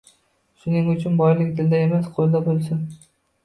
Shuning 0.63 0.87
uchun 0.93 1.21
boylik 1.21 1.53
dilda 1.61 1.79
emas, 1.91 2.11
qo‘lda 2.19 2.45
bo‘lsin. 2.51 2.85